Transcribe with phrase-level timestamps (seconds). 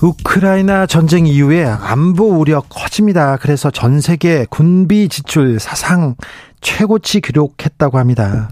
[0.00, 3.36] 우크라이나 전쟁 이후에 안보 우려 커집니다.
[3.36, 6.14] 그래서 전 세계 군비 지출 사상
[6.60, 8.50] 최고치 기록했다고 합니다.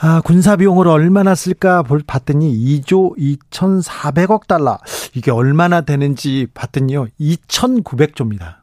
[0.00, 3.16] 아, 군사 비용을 얼마나 쓸까 볼 봤더니 2조
[3.50, 4.78] 2,400억 달러.
[5.14, 7.08] 이게 얼마나 되는지 봤더니요.
[7.20, 8.56] 2,900조입니다.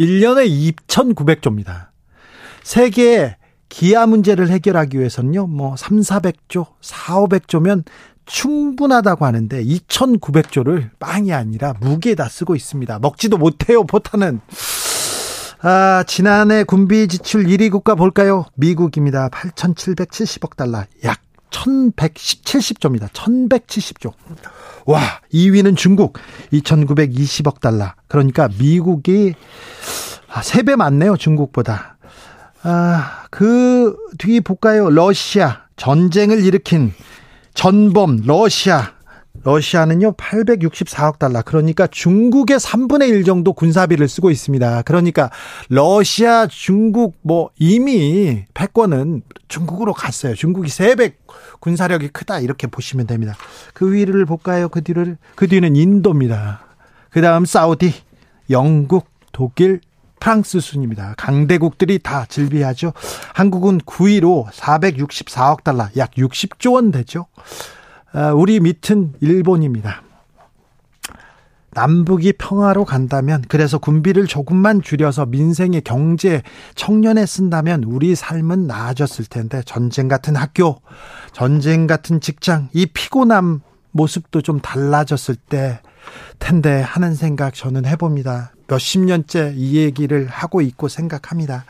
[0.00, 1.88] 1년에 2,900조입니다.
[2.62, 3.36] 세계
[3.68, 5.48] 기아 문제를 해결하기 위해서는요.
[5.48, 7.84] 뭐 3, 400조, 4, 500조면
[8.26, 12.98] 충분하다고 하는데 2,900조를 빵이 아니라 무게에다 쓰고 있습니다.
[13.00, 14.40] 먹지도 못해요, 포탄은.
[15.62, 18.44] 아, 지난해 군비 지출 1위 국가 볼까요?
[18.54, 19.28] 미국입니다.
[19.30, 20.84] 8,770억 달러.
[21.04, 23.08] 약 1,170조입니다.
[23.10, 24.12] 1,170조.
[24.86, 25.00] 와,
[25.32, 26.18] 2위는 중국.
[26.52, 27.92] 2,920억 달러.
[28.08, 29.34] 그러니까 미국이
[30.28, 31.96] 3배 아, 많네요, 중국보다.
[32.62, 34.90] 아, 그 뒤 볼까요?
[34.90, 35.64] 러시아.
[35.76, 36.92] 전쟁을 일으킨
[37.54, 38.92] 전범 러시아
[39.42, 44.82] 러시아는요 864억 달러 그러니까 중국의 3분의 1 정도 군사비를 쓰고 있습니다.
[44.82, 45.30] 그러니까
[45.68, 50.34] 러시아 중국 뭐 이미 패권은 중국으로 갔어요.
[50.34, 51.14] 중국이 3배
[51.60, 53.36] 군사력이 크다 이렇게 보시면 됩니다.
[53.74, 54.68] 그 위를 볼까요?
[54.68, 56.64] 그 뒤를 그 뒤는 인도입니다.
[57.10, 57.92] 그다음 사우디,
[58.50, 59.80] 영국, 독일,
[60.20, 61.14] 프랑스 순입니다.
[61.16, 62.92] 강대국들이 다 질비하죠.
[63.34, 67.26] 한국은 9위로 464억 달러, 약 60조 원 되죠.
[68.12, 70.02] 아, 우리 밑은 일본입니다.
[71.74, 76.42] 남북이 평화로 간다면 그래서 군비를 조금만 줄여서 민생의 경제
[76.76, 80.80] 청년에 쓴다면 우리 삶은 나아졌을 텐데 전쟁 같은 학교,
[81.32, 83.60] 전쟁 같은 직장, 이 피곤함
[83.90, 85.80] 모습도 좀 달라졌을 때
[86.38, 88.52] 텐데 하는 생각 저는 해봅니다.
[88.66, 91.64] 몇십 년째 이 얘기를 하고 있고 생각합니다.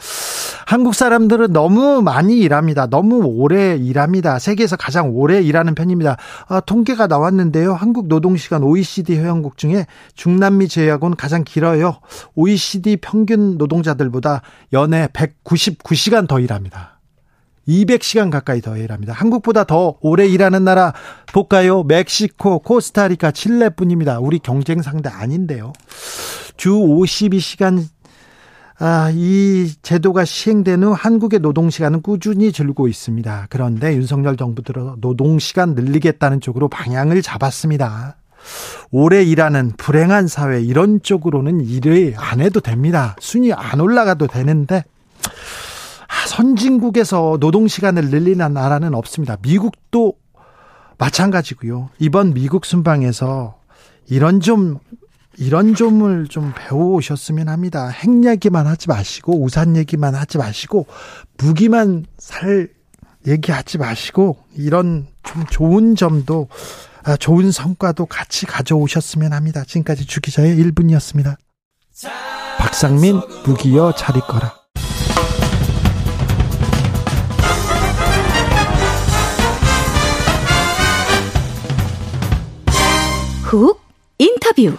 [0.67, 2.87] 한국 사람들은 너무 많이 일합니다.
[2.87, 4.39] 너무 오래 일합니다.
[4.39, 6.17] 세계에서 가장 오래 일하는 편입니다.
[6.49, 7.75] 아, 통계가 나왔는데요.
[7.75, 11.99] 한국 노동시간 OECD 회원국 중에 중남미 제외하고는 가장 길어요.
[12.35, 14.43] OECD 평균 노동자들보다
[14.73, 16.94] 연애 199시간 더 일합니다.
[17.69, 19.13] 200시간 가까이 더 일합니다.
[19.13, 20.93] 한국보다 더 오래 일하는 나라
[21.33, 21.83] 볼까요?
[21.83, 24.21] 멕시코, 코스타리카, 칠레뿐입니다.
[24.21, 25.73] 우리 경쟁 상대 아닌데요.
[26.57, 27.85] 주 52시간
[28.79, 33.47] 아, 이 제도가 시행된 후 한국의 노동시간은 꾸준히 줄고 있습니다.
[33.49, 38.17] 그런데 윤석열 정부 들어 노동시간 늘리겠다는 쪽으로 방향을 잡았습니다.
[38.91, 43.17] 오래 일하는 불행한 사회 이런 쪽으로는 일을 안 해도 됩니다.
[43.21, 44.94] 순위 안 올라가도 되는데 아,
[46.35, 49.37] 선진국에서 노동 시간을 늘리는 나라는 없습니다.
[49.41, 50.15] 미국도
[50.99, 51.91] 마찬가지고요.
[52.01, 53.61] 이번 미국 순방에서
[54.09, 54.79] 이런 좀
[55.37, 57.89] 이런 점을 좀 배워오셨으면 합니다.
[57.89, 60.87] 핵 얘기만 하지 마시고 우산 얘기만 하지 마시고
[61.39, 62.69] 무기만 살
[63.27, 66.49] 얘기하지 마시고 이런 좀 좋은 점도
[67.05, 69.63] 아, 좋은 성과도 같이 가져오셨으면 합니다.
[69.65, 71.37] 지금까지 주기자의 1분이었습니다.
[72.59, 74.64] 박상민 무기여 잘 있거라.
[83.55, 83.81] 훅
[84.19, 84.77] 인터뷰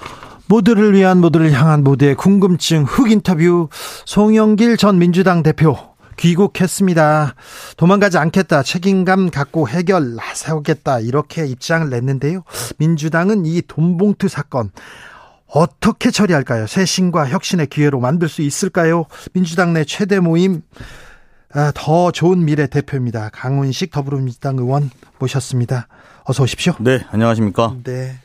[0.48, 3.70] 모두를 위한 모두를 향한 모두의 궁금증 흑 인터뷰
[4.06, 5.78] 송영길 전 민주당 대표
[6.18, 7.36] 귀국했습니다.
[7.78, 8.64] 도망가지 않겠다.
[8.64, 11.00] 책임감 갖고 해결 나서겠다.
[11.00, 12.44] 이렇게 입장을 냈는데요.
[12.78, 14.72] 민주당은 이 돈봉투 사건
[15.48, 16.68] 어떻게 처리할까요?
[16.68, 19.06] 쇄신과 혁신의 기회로 만들 수 있을까요?
[19.34, 20.62] 민주당 내 최대 모임
[21.54, 23.30] 아, 더 좋은 미래 대표입니다.
[23.32, 24.90] 강훈식 더불어민주당 의원
[25.20, 25.88] 모셨습니다.
[26.26, 26.76] 어서 오십시오.
[26.80, 27.76] 네, 안녕하십니까?
[27.84, 28.20] 네.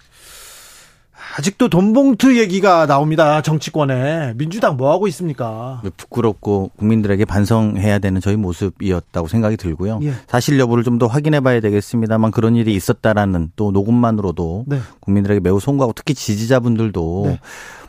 [1.39, 3.41] 아직도 돈봉투 얘기가 나옵니다.
[3.43, 4.35] 정치권에.
[4.37, 5.81] 민주당 뭐 하고 있습니까?
[5.97, 10.01] 부끄럽고 국민들에게 반성해야 되는 저희 모습이었다고 생각이 들고요.
[10.03, 10.13] 예.
[10.29, 14.81] 사실 여부를 좀 더 확인해 봐야 되겠습니다만 그런 일이 있었다라는 또 녹음만으로도 네.
[15.01, 17.41] 국민들에게 매우 송구하고 특히 지지자분들도 네.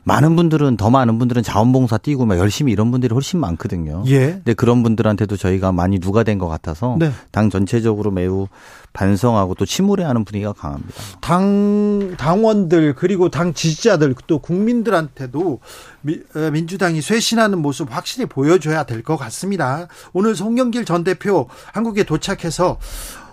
[0.03, 4.03] 많은 분들은 더 많은 분들은 자원봉사 뛰고 막 열심히 이런 분들이 훨씬 많거든요.
[4.07, 4.31] 예.
[4.31, 7.11] 근데 그런 분들한테도 저희가 많이 누가 된 것 같아서 네.
[7.31, 8.47] 당 전체적으로 매우
[8.93, 10.93] 반성하고 또 침울해하는 분위기가 강합니다.
[11.21, 15.59] 당 당원들 그리고 당 지지자들 또 국민들한테도
[16.01, 19.87] 미, 어, 민주당이 쇄신하는 모습 확실히 보여줘야 될 것 같습니다.
[20.13, 22.77] 오늘 송영길 전 대표 한국에 도착해서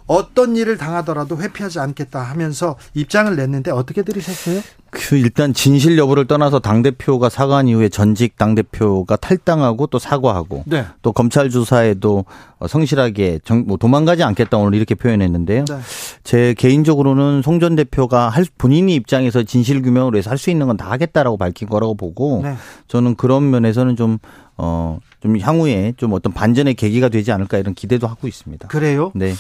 [0.09, 4.61] 어떤 일을 당하더라도 회피하지 않겠다 하면서 입장을 냈는데 어떻게 들으셨어요?
[4.91, 10.65] 그 일단 진실 여부를 떠나서 당 대표가 사과한 이후에 전직 당 대표가 탈당하고 또 사과하고
[10.67, 10.87] 네.
[11.03, 12.25] 또 검찰 조사에도
[12.67, 15.67] 성실하게 정, 뭐 도망가지 않겠다 오늘 이렇게 표현했는데요.
[15.67, 15.79] 네.
[16.25, 20.77] 제 개인적으로는 송 전 대표가 할 본인이 입장에서 진실 규명을 위해서 할 수 있는 건
[20.79, 22.55] 다 하겠다라고 밝힌 거라고 보고 네.
[22.87, 24.19] 저는 그런 면에서는 좀
[24.57, 28.69] 어, 좀 향후에 좀 어떤 반전의 계기가 되지 않을까 이런 기대도 하고 있습니다.
[28.69, 29.11] 그래요?
[29.15, 29.35] 네.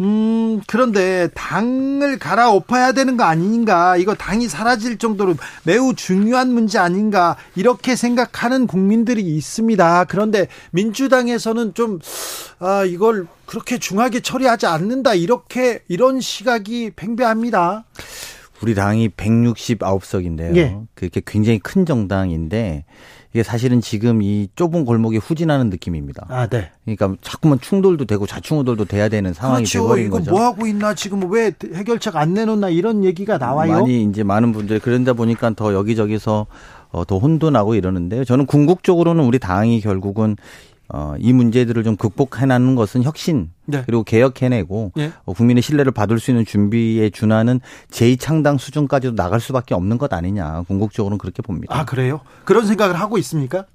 [0.00, 3.96] 음, 그런데 당을 갈아엎어야 되는 거 아닌가?
[3.96, 7.36] 이거 당이 사라질 정도로 매우 중요한 문제 아닌가?
[7.54, 10.04] 이렇게 생각하는 국민들이 있습니다.
[10.04, 11.98] 그런데 민주당에서는 좀,
[12.58, 15.14] 아, 이걸 그렇게 중하게 처리하지 않는다.
[15.14, 17.84] 이렇게, 이런 시각이 팽배합니다.
[18.62, 20.56] 우리 당이 169석인데요.
[20.56, 20.76] 예.
[20.94, 22.84] 그게 굉장히 큰 정당인데
[23.32, 26.26] 이게 사실은 지금 이 좁은 골목에 후진하는 느낌입니다.
[26.28, 26.70] 아, 네.
[26.84, 29.82] 그러니까 자꾸만 충돌도 되고 자충우돌도 돼야 되는 상황이 그렇죠.
[29.82, 30.32] 돼버린 이거 거죠.
[30.32, 33.72] 뭐 하고 있나 지금 왜 해결책 안 내놓나 이런 얘기가 나와요.
[33.72, 36.46] 많이 이제 많은 분들이 그런다 보니까 더 여기저기서
[36.90, 38.24] 어, 더 혼돈하고 이러는데요.
[38.24, 40.36] 저는 궁극적으로는 우리 당이 결국은
[40.92, 43.82] 어, 이 문제들을 좀 극복해나는 것은 혁신 네.
[43.86, 45.12] 그리고 개혁해내고 네.
[45.24, 47.60] 어, 국민의 신뢰를 받을 수 있는 준비에 준하는
[47.90, 51.78] 제2창당 수준까지도 나갈 수밖에 없는 것 아니냐 궁극적으로는 그렇게 봅니다.
[51.78, 52.20] 아 그래요?
[52.44, 53.66] 그런 생각을 하고 있습니까?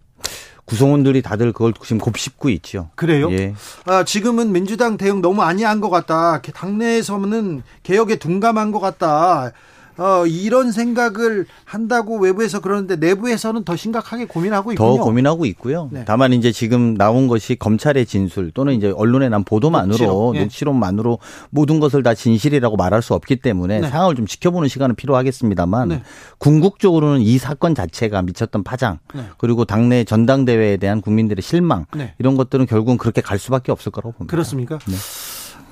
[0.65, 2.89] 구성원들이 다들 그걸 지금 곱씹고 있죠.
[2.95, 3.31] 그래요?
[3.31, 3.53] 예.
[3.85, 6.41] 아, 지금은 민주당 대응 너무 아니한 것 같다.
[6.41, 9.51] 당내에서는 개혁에 둔감한 것 같다.
[9.97, 14.97] 어, 이런 생각을 한다고 외부에서 그러는데 내부에서는 더 심각하게 고민하고 있군요.
[14.97, 15.89] 더 고민하고 있고요.
[15.91, 16.03] 네.
[16.05, 20.41] 다만 이제 지금 나온 것이 검찰의 진술 또는 이제 언론에 난 보도만으로 녹취록, 예.
[20.41, 21.19] 녹취록 만으로
[21.49, 23.89] 모든 것을 다 진실이라고 말할 수 없기 때문에 네.
[23.89, 26.03] 상황을 좀 지켜보는 시간은 필요하겠습니다만 네.
[26.37, 29.23] 궁극적으로는 이 사건 자체가 미쳤던 파장 네.
[29.37, 32.13] 그리고 당내 전당대회에 대한 국민들의 실망 네.
[32.19, 34.31] 이런 것들은 결국은 그렇게 갈 수밖에 없을 거라고 봅니다.
[34.31, 34.79] 그렇습니까?
[34.87, 34.95] 네.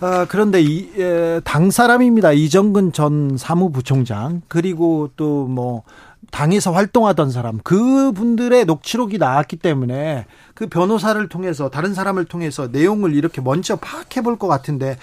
[0.05, 2.33] 아, 그런데 이, 에, 당 사람입니다.
[2.33, 5.83] 이정근 전 사무부총장 그리고 또뭐
[6.33, 10.25] 당에서 활동하던 사람 그분들의 녹취록이 나왔기 때문에
[10.55, 14.97] 그 변호사를 통해서 다른 사람을 통해서 내용을 이렇게 먼저 파악해 볼 것 같은데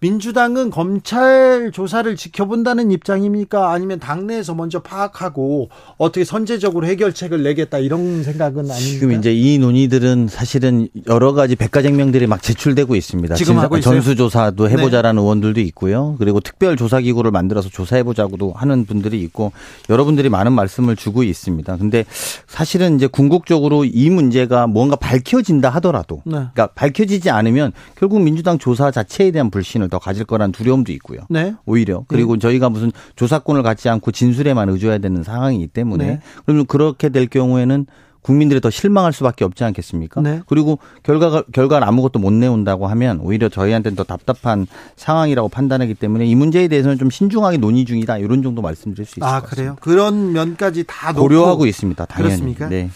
[0.00, 3.72] 민주당은 검찰 조사를 지켜본다는 입장입니까?
[3.72, 8.76] 아니면 당내에서 먼저 파악하고 어떻게 선제적으로 해결책을 내겠다 이런 생각은 아닙니까?
[8.78, 13.34] 지금 이제 이 논의들은 사실은 여러 가지 백과쟁명들이 막 제출되고 있습니다.
[13.36, 13.94] 지금 하고 있어요?
[13.94, 15.22] 전수조사도 해보자라는 네.
[15.22, 16.16] 의원들도 있고요.
[16.18, 19.52] 그리고 특별 조사기구를 만들어서 조사해보자고도 하는 분들이 있고
[19.88, 21.76] 여러분들이 많은 말씀 을 주고 있습니다.
[21.76, 22.04] 근데
[22.48, 26.32] 사실은 이제 궁극적으로 이 문제가 뭔가 밝혀진다 하더라도 네.
[26.32, 31.20] 그러니까 밝혀지지 않으면 결국 민주당 조사 자체에 대한 불신을 더 가질 거란 두려움도 있고요.
[31.30, 31.54] 네.
[31.64, 32.40] 오히려 그리고 네.
[32.40, 36.20] 저희가 무슨 조사권을 갖지 않고 진술에만 의존해야 되는 상황이기 때문에 네.
[36.44, 37.86] 그러면 그렇게 될 경우에는
[38.24, 40.22] 국민들이 더 실망할 수밖에 없지 않겠습니까?
[40.22, 40.40] 네.
[40.46, 44.66] 그리고 결과가 결과를 아무것도 못 내온다고 하면 오히려 저희한테는 더 답답한
[44.96, 49.24] 상황이라고 판단하기 때문에 이 문제에 대해서는 좀 신중하게 논의 중이다 이런 정도 말씀드릴 수 있을
[49.24, 49.54] 아, 것 같습니다.
[49.54, 49.76] 그래요?
[49.82, 52.06] 그런 면까지 다 고려하고 있습니다.
[52.06, 52.28] 당연히.
[52.30, 52.68] 그렇습니까?
[52.70, 52.90] 네.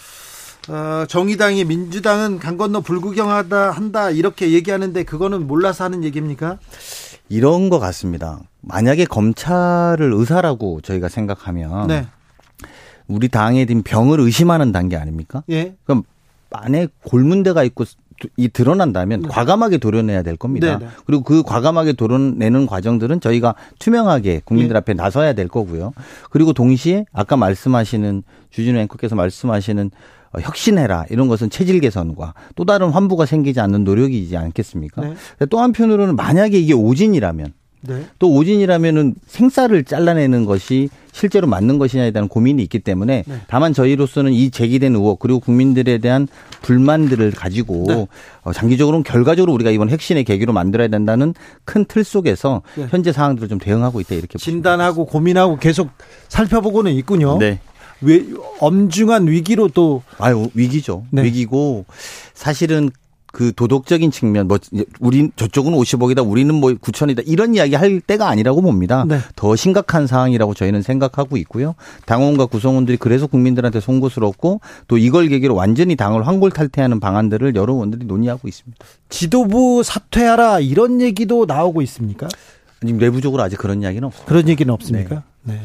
[0.71, 6.59] 어, 정의당이 민주당은 강 건너 불구경하다 한다 이렇게 얘기하는데 그거는 몰라서 하는 얘기입니까?
[7.29, 8.41] 이런 것 같습니다.
[8.63, 12.07] 만약에 검찰을 의사라고 저희가 생각하면 네.
[13.09, 15.43] 우리 당에 든 병을 의심하는 단계 아닙니까?
[15.51, 15.75] 예.
[15.85, 16.05] 그럼
[16.51, 17.85] 안에 골문대가 있고
[18.37, 19.29] 이 드러난다면 네.
[19.29, 20.79] 과감하게 도려내야 될 겁니다.
[20.79, 20.91] 네, 네.
[21.07, 24.79] 그리고 그 과감하게 도려내는 과정들은 저희가 투명하게 국민들 네.
[24.79, 25.93] 앞에 나서야 될 거고요.
[26.31, 29.91] 그리고 동시에 아까 말씀하시는 주진우 앵커께서 말씀하시는
[30.33, 35.03] 어, 혁신해라 이런 것은 체질 개선과 또 다른 환부가 생기지 않는 노력이지 않겠습니까?
[35.03, 35.15] 네.
[35.47, 38.05] 또 한편으로는 만약에 이게 오진이라면 네.
[38.19, 43.41] 또 오진이라면은 생쌀을 잘라내는 것이 실제로 맞는 것이냐에 대한 고민이 있기 때문에 네.
[43.49, 46.29] 다만 저희로서는 이 제기된 의혹 그리고 국민들에 대한
[46.63, 48.07] 불만들을 가지고 네.
[48.43, 52.87] 어, 장기적으로는 결과적으로 우리가 이번 핵심의 계기로 만들어야 된다는 큰 틀 속에서 네.
[52.91, 55.89] 현재 상황들을 좀 대응하고 있다 이렇게 진단하고 고민하고 계속
[56.29, 57.39] 살펴보고는 있군요.
[57.39, 57.61] 네.
[58.01, 58.23] 왜
[58.61, 61.05] 엄중한 위기로 또 아유 위기죠.
[61.11, 61.25] 네.
[61.25, 61.85] 위기고
[62.35, 62.91] 사실은
[63.33, 64.59] 그 도덕적인 측면 뭐
[65.01, 69.05] 우리 저쪽은 50억이다 우리는 뭐 9천이다 이런 이야기 할 때가 아니라고 봅니다.
[69.07, 69.19] 네.
[69.37, 71.75] 더 심각한 상황이라고 저희는 생각하고 있고요.
[72.07, 78.49] 당원과 구성원들이 그래서 국민들한테 송구스럽고 또 이걸 계기로 완전히 당을 황골탈퇴하는 방안들을 여러 의원들이 논의하고
[78.49, 78.85] 있습니다.
[79.09, 82.29] 지도부 사퇴하라 이런 얘기도 나오고 있습니까?
[82.83, 84.29] 아니 내부적으로 아직 그런 이야기는 없습니다.
[84.29, 85.23] 그런 얘기는 없습니까?
[85.43, 85.55] 네.
[85.55, 85.61] 네.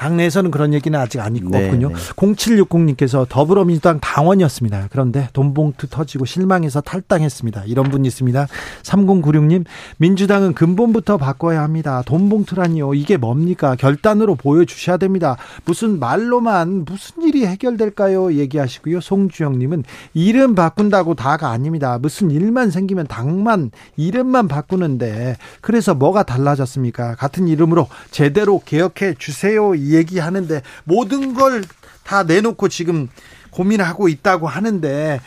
[0.00, 1.90] 당내에서는 그런 얘기는 아직 안 있고 네, 없군요.
[1.90, 1.94] 네.
[1.94, 4.88] 0760님께서 더불어민주당 당원이었습니다.
[4.90, 7.64] 그런데 돈봉투 터지고 실망해서 탈당했습니다.
[7.66, 8.46] 이런 분이 있습니다.
[8.82, 9.66] 3096님
[9.98, 12.02] 민주당은 근본부터 바꿔야 합니다.
[12.06, 12.94] 돈봉투라니요.
[12.94, 13.76] 이게 뭡니까?
[13.76, 15.36] 결단으로 보여주셔야 됩니다.
[15.66, 18.32] 무슨 말로만 무슨 일이 해결될까요?
[18.32, 19.02] 얘기하시고요.
[19.02, 21.98] 송주영님은 이름 바꾼다고 다가 아닙니다.
[22.00, 27.16] 무슨 일만 생기면 당만 이름만 바꾸는데 그래서 뭐가 달라졌습니까?
[27.16, 29.74] 같은 이름으로 제대로 개혁해 주세요.
[29.90, 31.62] 이 얘기하는데 모든 걸
[32.10, 33.08] 다 내놓고 지금
[33.52, 35.20] 고민하고 있다고 하는데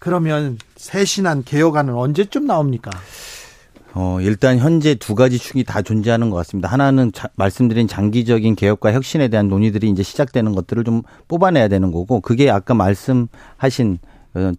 [0.00, 2.90] 그러면 새신한 개혁안은 언제쯤 나옵니까?
[3.94, 6.68] 어, 일단 현재 두 가지 축이 다 존재하는 것 같습니다.
[6.68, 12.20] 하나는 자, 말씀드린 장기적인 개혁과 혁신에 대한 논의들이 이제 시작되는 것들을 좀 뽑아내야 되는 거고
[12.20, 14.00] 그게 아까 말씀하신
[14.34, 14.52] 어,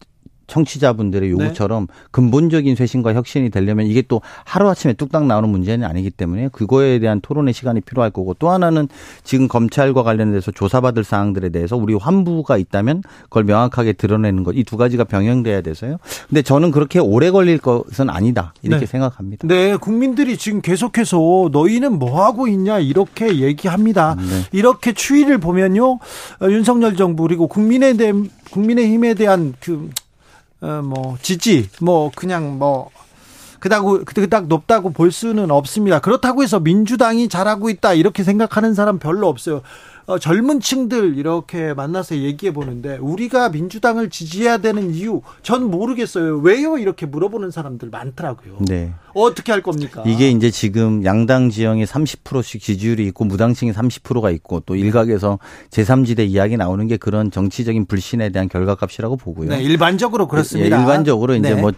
[0.47, 1.93] 청취자분들의 요구처럼 네.
[2.11, 7.53] 근본적인 쇄신과 혁신이 되려면 이게 또 하루아침에 뚝딱 나오는 문제는 아니기 때문에 그거에 대한 토론의
[7.53, 8.87] 시간이 필요할 거고 또 하나는
[9.23, 14.75] 지금 검찰과 관련돼서 조사받을 사항들에 대해서 우리 환부가 있다면 그걸 명확하게 드러내는 것 이 두
[14.75, 15.97] 가지가 병행돼야 돼서요.
[16.27, 18.85] 근데 저는 그렇게 오래 걸릴 것은 아니다 이렇게 네.
[18.85, 19.47] 생각합니다.
[19.47, 24.15] 네, 국민들이 지금 계속해서 너희는 뭐 하고 있냐 이렇게 얘기합니다.
[24.15, 24.23] 네.
[24.51, 25.99] 이렇게 추이를 보면요, 어,
[26.49, 29.89] 윤석열 정부 그리고 국민의힘 국민의 힘에 대한 그
[30.61, 32.89] 어, 뭐 지지 뭐 그냥 뭐
[33.59, 35.99] 그다고 그닥 높다고 볼 수는 없습니다.
[35.99, 39.61] 그렇다고 해서 민주당이 잘하고 있다 이렇게 생각하는 사람 별로 없어요.
[40.07, 46.37] 어, 젊은 층들 이렇게 만나서 얘기해 보는데 우리가 민주당을 지지해야 되는 이유 전 모르겠어요.
[46.37, 46.77] 왜요?
[46.77, 48.59] 이렇게 물어보는 사람들 많더라고요.
[48.61, 48.93] 네.
[49.13, 50.03] 어떻게 할 겁니까?
[50.05, 55.39] 이게 이제 지금 양당 지형에 30%씩 지지율이 있고 무당층이 30%가 있고 또 일각에서
[55.71, 59.49] 제3지대 이야기 나오는 게 그런 정치적인 불신에 대한 결과값이라고 보고요.
[59.49, 60.77] 네, 일반적으로 그렇습니다.
[60.77, 61.59] 예, 일반적으로 이제 네.
[61.61, 61.73] 뭐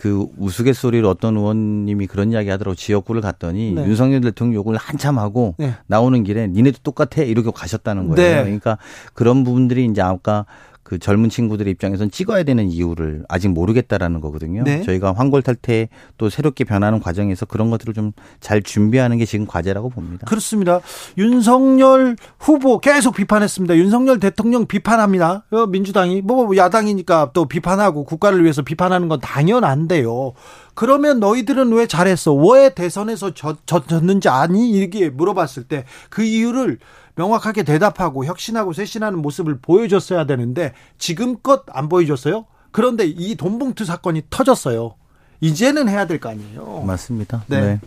[0.00, 3.84] 그 우스갯소리로 어떤 의원님이 그런 이야기 하더라고 지역구를 갔더니 네.
[3.84, 5.74] 윤석열 대통령 욕을 한참 하고 네.
[5.86, 8.36] 나오는 길에 니네도 똑같아 이렇게 가셨다는 거예요.
[8.36, 8.42] 네.
[8.42, 8.78] 그러니까
[9.12, 10.46] 그런 부분들이 이제 아까
[10.90, 14.64] 그 젊은 친구들의 입장에서는 찍어야 되는 이유를 아직 모르겠다라는 거거든요.
[14.64, 14.82] 네.
[14.82, 19.90] 저희가 황골 탈퇴 또 새롭게 변하는 과정에서 그런 것들을 좀 잘 준비하는 게 지금 과제라고
[19.90, 20.26] 봅니다.
[20.26, 20.80] 그렇습니다.
[21.16, 23.76] 윤석열 후보 계속 비판했습니다.
[23.76, 25.44] 윤석열 대통령 비판합니다.
[25.50, 30.32] 어, 민주당이 뭐 야당이니까 또 비판하고 국가를 위해서 비판하는 건 당연한데요.
[30.74, 32.34] 그러면 너희들은 왜 잘했어?
[32.34, 34.70] 왜 대선에서 졌, 졌는지 아니?
[34.70, 36.78] 이렇게 물어봤을 때 그 이유를
[37.16, 42.46] 명확하게 대답하고 혁신하고 쇄신하는 모습을 보여줬어야 되는데 지금껏 안 보여줬어요.
[42.72, 44.94] 그런데 이 돈봉투 사건이 터졌어요.
[45.40, 46.82] 이제는 해야 될 거 아니에요.
[46.86, 47.44] 맞습니다.
[47.46, 47.60] 네.
[47.60, 47.80] 네.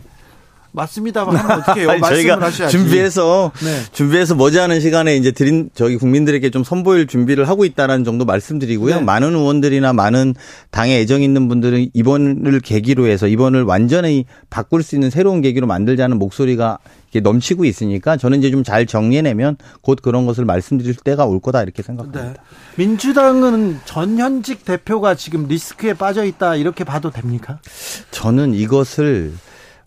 [0.74, 1.84] 맞습니다만 어떻게?
[2.00, 2.76] 저희가 하셔야지.
[2.76, 3.82] 준비해서 네.
[3.92, 8.96] 준비해서 머지않은 시간에 이제 드린 저기 국민들에게 좀 선보일 준비를 하고 있다라는 정도 말씀드리고요.
[8.96, 9.00] 네.
[9.02, 10.34] 많은 의원들이나 많은
[10.70, 16.18] 당에 애정 있는 분들은 이번을 계기로 해서 이번을 완전히 바꿀 수 있는 새로운 계기로 만들자는
[16.18, 16.78] 목소리가
[17.22, 21.82] 넘치고 있으니까 저는 이제 좀 잘 정리해내면 곧 그런 것을 말씀드릴 때가 올 거다 이렇게
[21.82, 22.22] 생각합니다.
[22.24, 22.34] 네.
[22.76, 27.58] 민주당은 전현직 대표가 지금 리스크에 빠져 있다 이렇게 봐도 됩니까?
[28.10, 29.34] 저는 이것을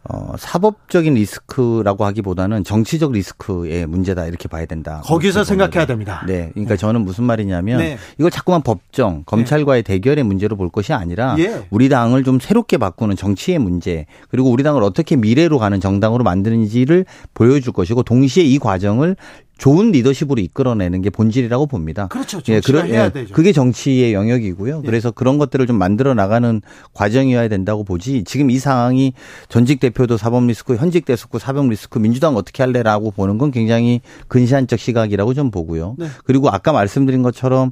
[0.09, 5.01] 어, 사법적인 리스크라고 하기보다는 정치적 리스크의 문제다 이렇게 봐야 된다.
[5.03, 6.23] 거기서 생각해야 됩니다.
[6.25, 6.49] 네.
[6.53, 6.77] 그러니까 네.
[6.77, 7.97] 저는 무슨 말이냐면 네.
[8.17, 9.93] 이걸 자꾸만 법정, 검찰과의 네.
[9.93, 11.65] 대결의 문제로 볼 것이 아니라 예.
[11.71, 17.05] 우리 당을 좀 새롭게 바꾸는 정치의 문제 그리고 우리 당을 어떻게 미래로 가는 정당으로 만드는지를
[17.33, 19.17] 보여줄 것이고 동시에 이 과정을
[19.57, 22.07] 좋은 리더십으로 이끌어내는 게 본질이라고 봅니다.
[22.07, 22.39] 그렇죠.
[22.49, 23.33] 예, 그런, 해야 예, 되죠.
[23.33, 24.81] 그게 정치의 영역이고요.
[24.83, 24.85] 예.
[24.85, 26.61] 그래서 그런 것들을 좀 만들어 나가는
[26.93, 28.23] 과정이어야 된다고 보지.
[28.23, 29.13] 지금 이 상황이
[29.49, 34.79] 전직 대표도 사법 리스크, 현직 대수고 사법 리스크, 민주당 어떻게 할래라고 보는 건 굉장히 근시안적
[34.79, 35.95] 시각이라고 좀 보고요.
[35.97, 36.07] 네.
[36.23, 37.71] 그리고 아까 말씀드린 것처럼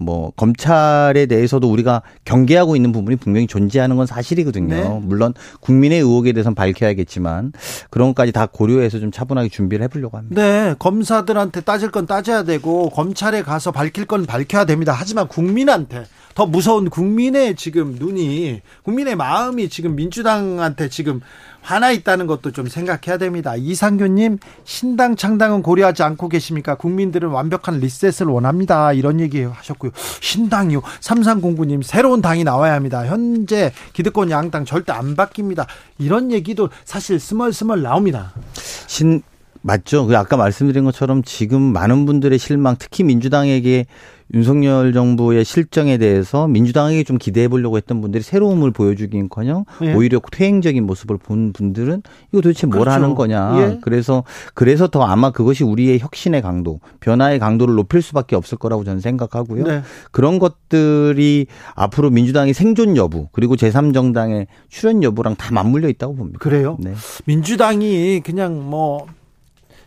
[0.00, 4.74] 뭐 검찰에 대해서도 우리가 경계하고 있는 부분이 분명히 존재하는 건 사실이거든요.
[4.74, 5.00] 네.
[5.02, 7.52] 물론 국민의 의혹에 대해서는 밝혀야겠지만
[7.90, 10.40] 그런 것까지 다 고려해서 좀 차분하게 준비를 해보려고 합니다.
[10.40, 14.94] 네, 검사들한테 따질 건 따져야 되고 검찰에 가서 밝힐 건 밝혀야 됩니다.
[14.96, 16.04] 하지만 국민한테
[16.40, 21.20] 더 무서운 국민의 지금 눈이 국민의 마음이 지금 민주당한테 지금
[21.60, 23.56] 화나 있다는 것도 좀 생각해야 됩니다.
[23.56, 26.76] 이상규님 신당 창당은 고려하지 않고 계십니까?
[26.76, 28.94] 국민들은 완벽한 리셋을 원합니다.
[28.94, 29.90] 이런 얘기 하셨고요.
[30.22, 30.80] 신당이요.
[30.80, 33.04] 3309님 새로운 당이 나와야 합니다.
[33.04, 35.66] 현재 기득권 양당 절대 안 바뀝니다.
[35.98, 38.32] 이런 얘기도 사실 스멀스멀 나옵니다.
[38.54, 39.20] 신
[39.60, 40.06] 맞죠.
[40.06, 43.84] 그 아까 말씀드린 것처럼 지금 많은 분들의 실망, 특히 민주당에게
[44.32, 49.94] 윤석열 정부의 실정에 대해서 민주당에게 좀 기대해 보려고 했던 분들이 새로움을 보여주긴커녕 예.
[49.94, 52.90] 오히려 퇴행적인 모습을 본 분들은 이거 도대체 뭘 그렇죠.
[52.94, 53.56] 하는 거냐.
[53.58, 53.78] 예.
[53.82, 59.00] 그래서 그래서 더 아마 그것이 우리의 혁신의 강도, 변화의 강도를 높일 수밖에 없을 거라고 저는
[59.00, 59.64] 생각하고요.
[59.64, 59.82] 네.
[60.12, 66.38] 그런 것들이 앞으로 민주당의 생존 여부 그리고 제3정당의 출연 여부랑 다 맞물려 있다고 봅니다.
[66.38, 66.76] 그래요?
[66.80, 66.94] 네.
[67.24, 69.06] 민주당이 그냥 뭐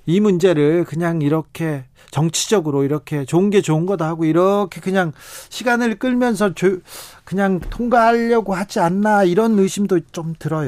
[0.05, 5.13] 이 문제를 그냥 이렇게 정치적으로 이렇게 좋은 게 좋은 거다 하고 이렇게 그냥
[5.49, 6.77] 시간을 끌면서 조,
[7.23, 10.67] 그냥 통과하려고 하지 않나 이런 의심도 좀 들어요.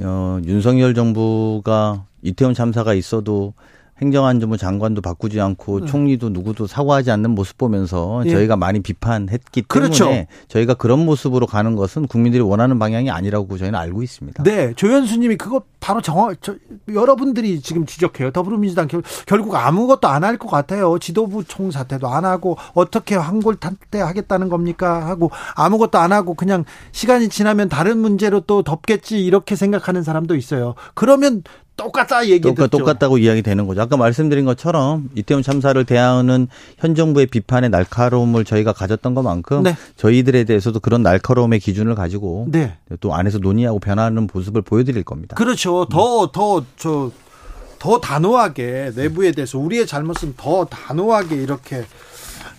[0.00, 3.54] 어, 윤석열 정부가 이태원 참사가 있어도
[4.02, 5.86] 행정안전부 장관도 바꾸지 않고 네.
[5.86, 8.30] 총리도 누구도 사과하지 않는 모습 보면서 예.
[8.30, 10.04] 저희가 많이 비판했기 그렇죠.
[10.06, 14.42] 때문에 저희가 그런 모습으로 가는 것은 국민들이 원하는 방향이 아니라고 저희는 알고 있습니다.
[14.42, 16.54] 네, 조현수님이 그거 바로 정확 저,
[16.92, 18.30] 여러분들이 지금 지적해요.
[18.32, 20.98] 더불어민주당 결, 결국 아무것도 안 할 것 같아요.
[20.98, 27.98] 지도부 총사퇴도 안 하고 어떻게 황골탄퇴하겠다는 겁니까 하고 아무것도 안 하고 그냥 시간이 지나면 다른
[27.98, 30.74] 문제로 또 덮겠지 이렇게 생각하는 사람도 있어요.
[30.94, 31.42] 그러면
[31.76, 33.80] 똑같다 얘기 똑같, 똑같다고 이야기 되는 거죠.
[33.80, 36.46] 아까 말씀드린 것처럼 이태원 참사를 대하는
[36.78, 39.76] 현 정부의 비판의 날카로움을 저희가 가졌던 것만큼 네.
[39.96, 42.76] 저희들에 대해서도 그런 날카로움의 기준을 가지고 네.
[43.00, 45.34] 또 안에서 논의하고 변화하는 모습을 보여드릴 겁니다.
[45.36, 45.86] 그렇죠.
[45.86, 51.84] 더 더 저더 단호하게 내부에 대해서 우리의 잘못은 더 단호하게 이렇게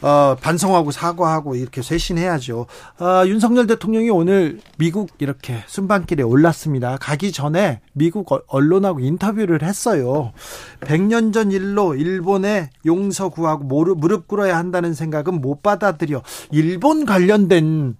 [0.03, 2.65] 어, 반성하고 사과하고 이렇게 쇄신해야죠.
[2.99, 6.97] 어, 윤석열 대통령이 오늘 미국 이렇게 순방길에 올랐습니다.
[6.97, 10.33] 가기 전에 미국 언론하고 인터뷰를 했어요.
[10.81, 16.21] 100년 전 일로 일본에 용서 구하고 무릎, 꿇어야 한다는 생각은 못 받아들여.
[16.51, 17.95] 일본 관련된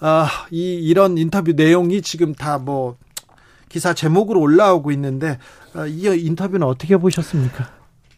[0.00, 2.96] 어, 이 이런 인터뷰 내용이 지금 다뭐
[3.68, 5.36] 기사 제목으로 올라오고 있는데
[5.74, 7.68] 어, 이 인터뷰는 어떻게 보셨습니까?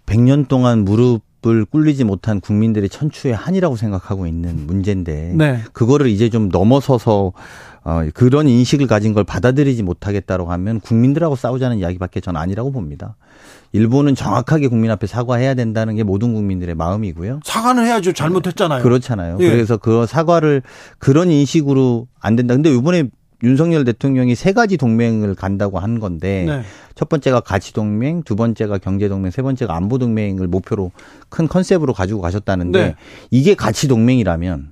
[0.06, 5.58] 100년 동안 무릎 을 꿀리지 못한 국민들의 천추의 한이라고 생각하고 있는 문제인데 네.
[5.72, 7.32] 그거를 이제 좀 넘어서서
[7.84, 13.16] 어, 그런 인식을 가진 걸 받아들이지 못하겠다고 하면 국민들하고 싸우자는 이야기밖에 전 아니라고 봅니다.
[13.72, 17.40] 일본은 정확하게 국민 앞에 사과해야 된다는 게 모든 국민들의 마음이고요.
[17.42, 18.12] 사과는 해야죠.
[18.12, 18.82] 잘못했잖아요.
[18.82, 19.38] 그렇잖아요.
[19.40, 19.50] 예.
[19.50, 20.62] 그래서 그 사과를
[20.98, 22.54] 그런 인식으로 안 된다.
[22.54, 23.08] 근데 이번에
[23.42, 26.62] 윤석열 대통령이 세 가지 동맹을 간다고 한 건데 네.
[26.94, 30.92] 첫 번째가 가치 동맹, 두 번째가 경제 동맹, 세 번째가 안보 동맹을 목표로
[31.28, 32.94] 큰 컨셉으로 가지고 가셨다는데 네.
[33.30, 34.71] 이게 가치 동맹이라면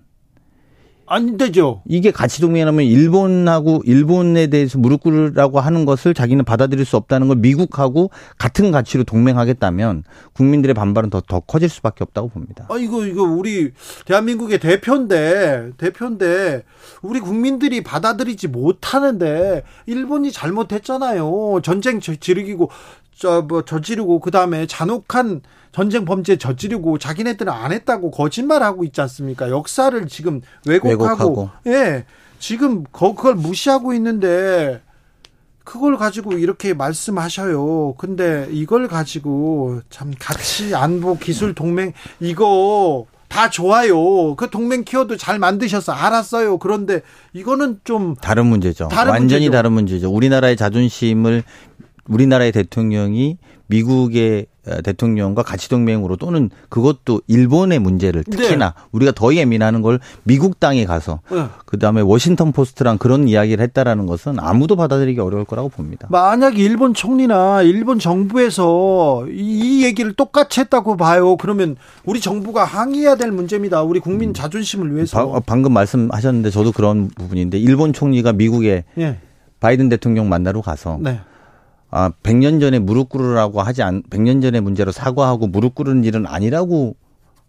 [1.10, 1.82] 안 되죠.
[1.88, 7.36] 이게 가치 동맹이라면 일본하고 일본에 대해서 무릎 꿇으라고 하는 것을 자기는 받아들일 수 없다는 걸
[7.38, 12.68] 미국하고 같은 가치로 동맹하겠다면 국민들의 반발은 더, 더 커질 수밖에 없다고 봅니다.
[12.70, 13.72] 아, 이거, 이거 우리
[14.06, 16.62] 대한민국의 대표인데, 대표인데,
[17.02, 21.60] 우리 국민들이 받아들이지 못하는데, 일본이 잘못했잖아요.
[21.64, 22.70] 전쟁 지르기고,
[23.20, 29.50] 저, 뭐, 저지르고, 그 다음에 잔혹한 전쟁 범죄 저지르고 자기네들은 안 했다고 거짓말하고 있지 않습니까?
[29.50, 31.50] 역사를 지금 왜곡하고, 왜곡하고.
[31.66, 32.06] 예.
[32.38, 34.80] 지금 그걸 무시하고 있는데
[35.62, 37.94] 그걸 가지고 이렇게 말씀하셔요.
[37.98, 44.34] 근데 이걸 가지고 참 같이 안보 기술 동맹 이거 다 좋아요.
[44.36, 46.58] 그 동맹 키워드 잘 만드셔서 알았어요.
[46.58, 47.02] 그런데
[47.34, 48.88] 이거는 좀 다른 문제죠.
[48.88, 49.52] 다른 완전히 문제죠.
[49.52, 50.10] 다른 문제죠.
[50.10, 51.44] 우리나라의 자존심을
[52.10, 58.82] 우리나라의 대통령이 미국의 어, 대통령과 가치 동맹으로 또는 그것도 일본의 문제를 특히나 네.
[58.92, 61.46] 우리가 더 예민하는 걸 미국 땅에 가서 네.
[61.64, 66.08] 그다음에 워싱턴 포스트랑 그런 이야기를 했다라는 것은 아무도 받아들이기 어려울 거라고 봅니다.
[66.10, 71.36] 만약에 일본 총리나 일본 정부에서 이 얘기를 똑같이 했다고 봐요.
[71.36, 73.82] 그러면 우리 정부가 항의해야 될 문제입니다.
[73.82, 75.30] 우리 국민 자존심을 위해서.
[75.30, 79.16] 바, 방금 말씀하셨는데 저도 그런 부분인데 일본 총리가 미국에 네.
[79.60, 81.20] 바이든 대통령 만나러 가서 네.
[81.90, 86.96] 아, 100년 전에 무릎 꿇으라고 하지 않, 100년 전의 문제로 사과하고 무릎 꿇는 일은 아니라고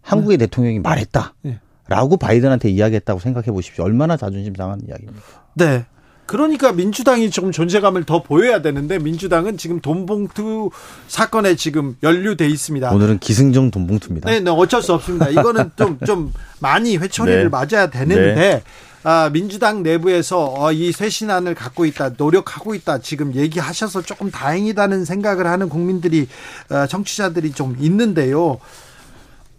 [0.00, 0.46] 한국의 네.
[0.46, 1.34] 대통령이 말했다.
[1.42, 1.60] 네.
[1.88, 3.84] 라고 바이든한테 이야기했다고 생각해 보십시오.
[3.84, 5.22] 얼마나 자존심 상한 이야기입니까?
[5.54, 5.84] 네.
[6.26, 10.70] 그러니까 민주당이 조금 존재감을 더 보여야 되는데 민주당은 지금 돈봉투
[11.08, 12.90] 사건에 지금 연루돼 있습니다.
[12.90, 14.30] 오늘은 기승전 돈봉투입니다.
[14.30, 15.28] 네, 네 어쩔 수 없습니다.
[15.28, 17.48] 이거는 좀 좀 많이 회초리를 네.
[17.48, 18.62] 맞아야 되는데 네.
[19.04, 25.46] 아, 민주당 내부에서 어, 이 쇄신안을 갖고 있다, 노력하고 있다, 지금 얘기하셔서 조금 다행이다는 생각을
[25.46, 26.28] 하는 국민들이,
[26.70, 28.60] 어, 정치자들이 좀 있는데요.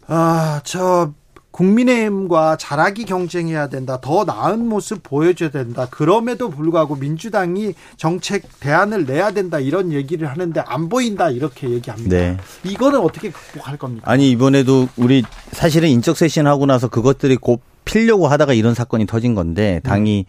[0.08, 1.14] 아, 저,
[1.54, 4.00] 국민의힘과 잘하기 경쟁해야 된다.
[4.02, 5.88] 더 나은 모습 보여줘야 된다.
[5.90, 9.60] 그럼에도 불구하고 민주당이 정책 대안을 내야 된다.
[9.60, 11.30] 이런 얘기를 하는데 안 보인다.
[11.30, 12.10] 이렇게 얘기합니다.
[12.10, 12.38] 네.
[12.64, 14.12] 이거는 어떻게 극복할 겁니까?
[14.12, 19.80] 아니, 이번에도 우리 사실은 인적 쇄신하고 나서 그것들이 곧 필려고 하다가 이런 사건이 터진 건데
[19.84, 20.26] 당이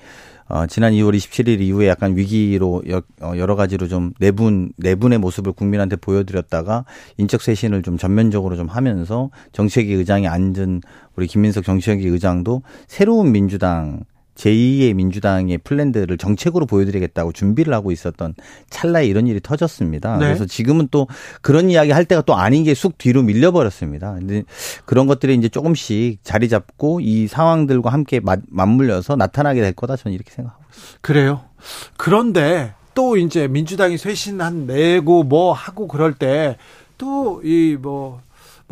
[0.49, 5.53] 어, 지난 2월 27일 이후에 약간 위기로 여, 어, 여러 가지로 좀 내분 내분의 모습을
[5.53, 6.85] 국민한테 보여드렸다가
[7.17, 10.83] 인적 쇄신을 좀 전면적으로 좀 하면서 정책위 의장이 앉은
[11.17, 14.05] 우리 김민석 정치혁위 의장도 새로운 민주당
[14.35, 18.35] 제2의 민주당의 플랜들을 정책으로 보여드리겠다고 준비를 하고 있었던
[18.71, 20.19] 찰나에 이런 일이 터졌습니다.
[20.19, 20.27] 네.
[20.27, 21.07] 그래서 지금은 또
[21.43, 24.15] 그런 이야기 할 때가 또 아닌 게 쑥 뒤로 밀려버렸습니다.
[24.15, 24.43] 근데
[24.85, 30.15] 그런 것들이 이제 조금씩 자리 잡고 이 상황들과 함께 맞, 맞물려서 나타나게 될 거다 저는
[30.15, 30.99] 이렇게 생각하고 있습니다.
[31.01, 31.41] 그래요.
[31.97, 36.57] 그런데 또 이제 민주당이 쇄신한 내고 뭐 하고 그럴 때
[36.97, 38.21] 또 이 뭐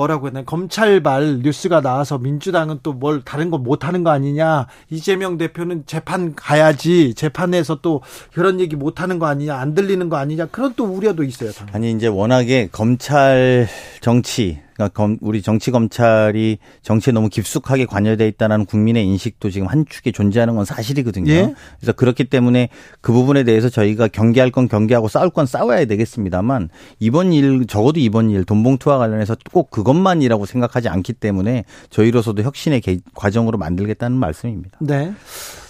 [0.02, 5.84] 뭐라고 했나 검찰발 뉴스가 나와서 민주당은 또 뭘 다른 거 못하는 거 아니냐 이재명 대표는
[5.86, 10.84] 재판 가야지 재판에서 또 그런 얘기 못하는 거 아니냐 안 들리는 거 아니냐 그런 또
[10.84, 11.50] 우려도 있어요.
[11.52, 11.76] 당연히.
[11.76, 13.66] 아니 이제 워낙에 검찰
[14.00, 20.12] 정치 그러니까 우리 정치 검찰이 정치에 너무 깊숙하게 관여돼 있다는 국민의 인식도 지금 한 축에
[20.12, 21.32] 존재하는 건 사실이거든요.
[21.32, 21.54] 예?
[21.78, 22.68] 그래서 그렇기 때문에
[23.00, 28.30] 그 부분에 대해서 저희가 경계할 건 경계하고 싸울 건 싸워야 되겠습니다만 이번 일 적어도 이번
[28.30, 32.82] 일 돈봉투와 관련해서 꼭 그것만이라고 생각하지 않기 때문에 저희로서도 혁신의
[33.14, 34.78] 과정으로 만들겠다는 말씀입니다.
[34.80, 35.12] 네.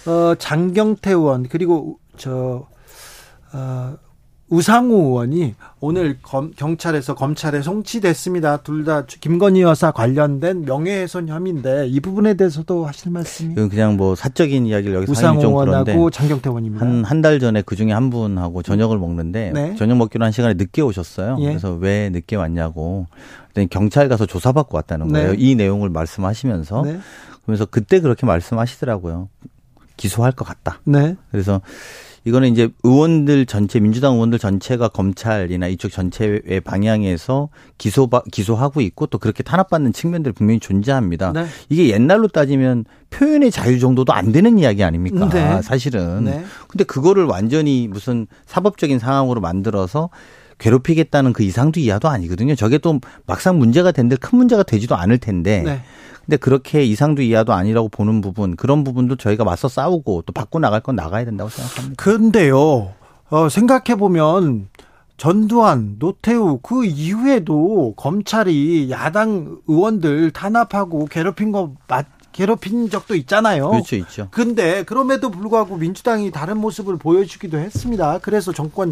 [0.05, 2.67] 어, 장경태 의원 그리고 저
[3.53, 3.95] 어,
[4.49, 8.57] 우상호 의원이 오늘 검, 경찰에서 검찰에 송치됐습니다.
[8.57, 13.55] 둘 다 김건희 여사 관련된 명예훼손 혐의인데 이 부분에 대해서도 하실 말씀이?
[13.55, 16.85] 그냥 뭐 사적인 이야기를 여기서 우상호 의원하고 장경태 의원입니다.
[16.85, 19.75] 한 한 달 전에 그 중에 한 분하고 저녁을 먹는데 네.
[19.75, 21.37] 저녁 먹기로 한 시간에 늦게 오셨어요.
[21.39, 21.47] 예.
[21.47, 23.07] 그래서 왜 늦게 왔냐고.
[23.69, 25.31] 경찰 가서 조사받고 왔다는 거예요.
[25.31, 25.37] 네.
[25.39, 26.99] 이 내용을 말씀하시면서 네.
[27.43, 29.29] 그러면서 그때 그렇게 말씀하시더라고요.
[29.95, 30.79] 기소할 것 같다.
[30.85, 31.15] 네.
[31.31, 31.61] 그래서
[32.25, 39.17] 이거는 이제 의원들 전체 민주당 의원들 전체가 검찰이나 이쪽 전체의 방향에서 기소 기소하고 있고 또
[39.17, 41.33] 그렇게 탄압받는 측면들 분명히 존재합니다.
[41.33, 41.45] 네.
[41.69, 45.29] 이게 옛날로 따지면 표현의 자유 정도도 안 되는 이야기 아닙니까?
[45.29, 45.61] 네.
[45.61, 46.23] 사실은.
[46.25, 46.43] 네.
[46.67, 50.09] 근데 그거를 완전히 무슨 사법적인 상황으로 만들어서
[50.59, 52.55] 괴롭히겠다는 그 이상도 이하도 아니거든요.
[52.55, 55.81] 저게 또 막상 문제가 된들 큰 문제가 되지도 않을 텐데 네.
[56.25, 60.81] 근데 그렇게 이상도 이하도 아니라고 보는 부분 그런 부분도 저희가 맞서 싸우고 또 바꿔 나갈
[60.81, 62.01] 건 나가야 된다고 생각합니다.
[62.01, 62.93] 그런데요.
[63.29, 64.69] 어, 생각해 보면
[65.17, 73.69] 전두환, 노태우 그 이후에도 검찰이 야당 의원들 탄압하고 괴롭힌 거 맞, 괴롭힌 적도 있잖아요.
[73.69, 74.27] 그렇죠, 있죠.
[74.31, 78.19] 근데 그럼에도 불구하고 민주당이 다른 모습을 보여주기도 했습니다.
[78.21, 78.91] 그래서 정권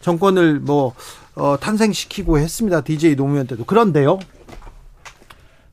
[0.00, 0.94] 정권을 뭐
[1.34, 2.82] 어, 탄생시키고 했습니다.
[2.82, 3.64] DJ 노무현 때도.
[3.64, 4.18] 그런데요.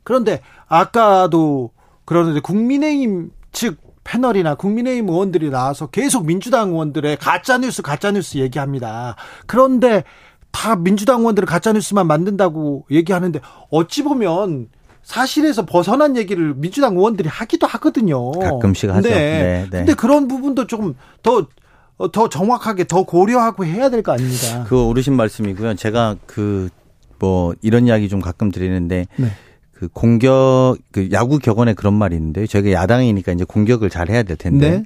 [0.08, 0.40] 그런데
[0.70, 1.72] 아까도
[2.06, 9.18] 그러는데 국민의힘 측 패널이나 국민의힘 의원들이 나와서 계속 민주당 의원들의 가짜뉴스, 가짜뉴스 얘기합니다.
[9.48, 10.06] 그런데
[10.52, 14.70] 다 민주당 의원들은 가짜뉴스만 만든다고 얘기하는데 어찌 보면
[15.04, 18.32] 사실에서 벗어난 얘기를 민주당 의원들이 하기도 하거든요.
[18.32, 19.10] 가끔씩 하죠.
[19.10, 19.14] 네.
[19.14, 19.78] 네, 네.
[19.80, 21.48] 근데 그런 부분도 조금 더,
[22.14, 24.64] 더 정확하게 더 고려하고 해야 될 거 아닙니까?
[24.70, 25.76] 그 오르신 말씀이고요.
[25.76, 26.70] 제가 그,
[27.20, 29.08] 뭐, 이런 이야기 좀 가끔 드리는데.
[29.18, 29.32] 네.
[29.80, 34.36] 그 공격 그 야구 격언에 그런 말이 있는데 저희가 야당이니까 이제 공격을 잘 해야 될
[34.36, 34.84] 텐데 네.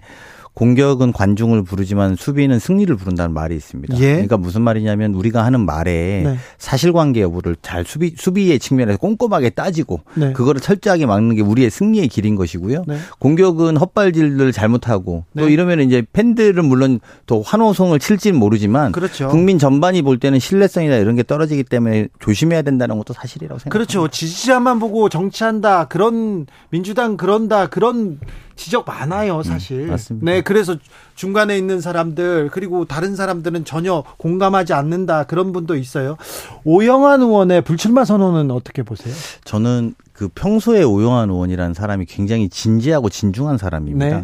[0.53, 3.97] 공격은 관중을 부르지만 수비는 승리를 부른다는 말이 있습니다.
[3.99, 4.11] 예.
[4.13, 6.37] 그러니까 무슨 말이냐면 우리가 하는 말에 네.
[6.57, 10.33] 사실관계 여부를 잘 수비 수비의 측면에서 꼼꼼하게 따지고 네.
[10.33, 12.83] 그거를 철저하게 막는 게 우리의 승리의 길인 것이고요.
[12.85, 12.97] 네.
[13.19, 15.51] 공격은 헛발질을 잘못하고 또 네.
[15.51, 19.29] 이러면 이제 팬들은 물론 또 환호성을 칠지는 모르지만 그렇죠.
[19.29, 23.71] 국민 전반이 볼 때는 신뢰성이나 이런 게 떨어지기 때문에 조심해야 된다는 것도 사실이라고 생각합니다.
[23.71, 24.09] 그렇죠.
[24.09, 25.85] 지지자만 보고 정치한다.
[25.85, 27.67] 그런 민주당 그런다.
[27.67, 28.19] 그런
[28.55, 29.81] 지적 많아요, 음, 사실.
[29.81, 30.31] 음, 맞습니다.
[30.31, 30.75] 네, 그래서
[31.15, 36.17] 중간에 있는 사람들 그리고 다른 사람들은 전혀 공감하지 않는다 그런 분도 있어요.
[36.63, 39.13] 오영환 의원의 불출마 선언은 어떻게 보세요?
[39.43, 44.23] 저는 그 평소에 오영환 의원이라는 사람이 굉장히 진지하고 진중한 사람입니다.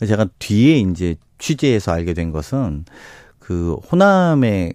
[0.00, 0.06] 네.
[0.06, 2.84] 제가 뒤에 이제 취재해서 알게 된 것은
[3.38, 4.74] 그 호남의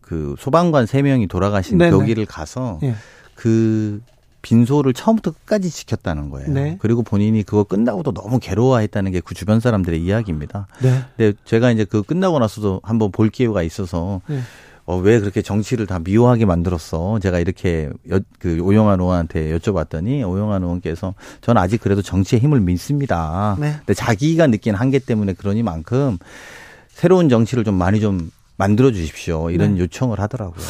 [0.00, 1.90] 그 소방관 3명이 돌아가신 네네.
[1.92, 2.94] 거기를 가서 네.
[3.34, 4.00] 그
[4.42, 6.50] 빈소를 처음부터 끝까지 지켰다는 거예요.
[6.50, 6.76] 네.
[6.80, 10.66] 그리고 본인이 그거 끝나고도 너무 괴로워했다는 게 그 주변 사람들의 이야기입니다.
[10.82, 11.04] 네.
[11.16, 14.40] 근데 제가 이제 그 끝나고 나서도 한번 볼 기회가 있어서 네.
[14.86, 17.20] 어, 왜 그렇게 정치를 다 미워하게 만들었어?
[17.20, 23.56] 제가 이렇게 여, 그 오영환 의원한테 여쭤봤더니 오영환 의원께서 저는 아직 그래도 정치의 힘을 믿습니다.
[23.60, 23.74] 네.
[23.78, 26.18] 근데 자기가 느낀 한계 때문에 그러니만큼
[26.88, 29.50] 새로운 정치를 좀 많이 좀 만들어 주십시오.
[29.50, 29.80] 이런 네.
[29.80, 30.62] 요청을 하더라고요.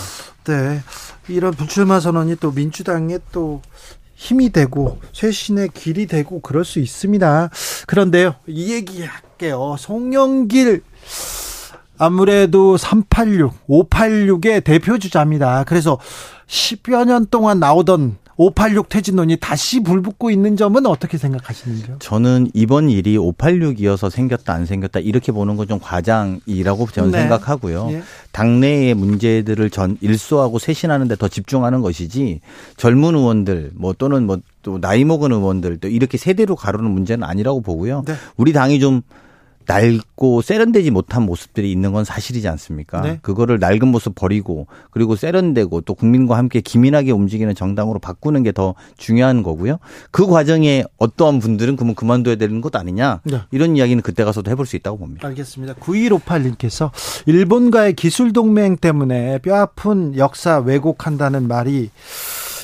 [0.45, 0.81] 네.
[1.27, 3.63] 이런 불출마 선언이 또 민주당에 또
[4.15, 7.51] 힘이 되고 쇄신의 길이 되고 그럴 수 있습니다.
[7.89, 9.75] 그런데요, 이 얘기 할게요.
[9.77, 10.85] 송영길
[11.99, 15.65] 아무래도 386, 586의 대표 주자입니다.
[15.65, 15.99] 그래서
[16.47, 21.97] 10여 년 동안 나오던 586 퇴진론이 다시 불붙고 있는 점은 어떻게 생각하시는지요?
[21.99, 27.21] 저는 이번 일이 586이어서 생겼다 안 생겼다 이렇게 보는 건 좀 과장이라고 저는 네.
[27.21, 27.89] 생각하고요.
[27.93, 28.03] 예.
[28.33, 32.41] 당내의 문제들을 전 일소하고 쇄신하는 데 더 집중하는 것이지
[32.79, 37.63] 젊은 의원들 뭐 또는 뭐 또 나이 먹은 의원들 또 이렇게 세대로 가르는 문제는 아니라고
[37.63, 38.03] 보고요.
[38.07, 38.15] 네.
[38.37, 39.01] 우리 당이 좀
[39.71, 43.01] 낡고 세련되지 못한 모습들이 있는 건 사실이지 않습니까?
[43.01, 43.19] 네.
[43.23, 48.75] 그거를 낡은 모습 버리고 그리고 세련되고 또 국민과 함께 기민하게 움직이는 정당으로 바꾸는 게 더
[48.97, 49.79] 중요한 거고요.
[50.11, 53.41] 그 과정에 어떠한 분들은 그러면 그만둬야 되는 것 아니냐 네.
[53.51, 55.29] 이런 이야기는 그때 가서도 해볼 수 있다고 봅니다.
[55.29, 55.75] 알겠습니다.
[55.75, 56.91] 9158님께서
[57.27, 61.91] 일본과의 기술 동맹 때문에 뼈아픈 역사 왜곡한다는 말이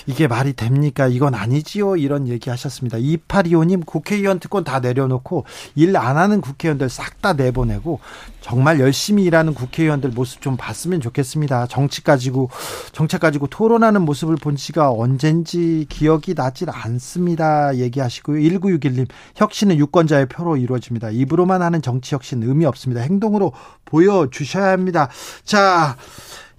[0.07, 1.09] 이게 말이 됩니까?
[1.09, 1.97] 이건 아니지요.
[1.97, 2.99] 이런 얘기 하셨습니다.
[2.99, 8.01] 2825님 국회의원 특권 다 내려놓고 일 안 하는 국회의원들 싹 다 내보내고
[8.43, 11.67] 정말 열심히 일하는 국회의원들 모습 좀 봤으면 좋겠습니다.
[11.67, 12.51] 정치 가지고
[12.93, 17.77] 정책 가지고 토론하는 모습을 본 지가 언젠지 기억이 나질 않습니다.
[17.77, 18.39] 얘기하시고요.
[18.39, 21.11] 1961님 혁신은 유권자의 표로 이루어집니다.
[21.11, 23.01] 입으로만 하는 정치 혁신 의미 없습니다.
[23.01, 23.53] 행동으로
[23.87, 25.09] 보여주셔야 합니다.
[25.45, 25.97] 자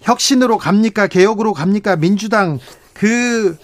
[0.00, 1.06] 혁신으로 갑니까?
[1.06, 1.96] 개혁으로 갑니까?
[1.96, 3.56] 민주당 그, 그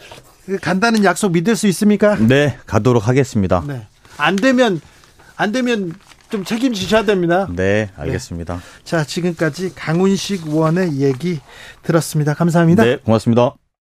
[0.61, 2.17] 간다는 약속 믿을 수 있습니까?
[2.17, 3.65] 네, 가도록 하겠습니다.
[3.67, 3.87] 네.
[4.17, 4.81] 안 되면
[5.37, 5.95] 안 되면
[6.31, 7.49] 좀 책임지셔야 됩니다.
[7.51, 8.55] 네, 알겠습니다.
[8.55, 8.61] 네.
[8.85, 11.41] 자, 지금까지 강훈식 의원의 얘기
[11.83, 12.35] 들었습니다.
[12.35, 12.85] 감사합니다.
[12.85, 13.55] 네, 고맙습니다.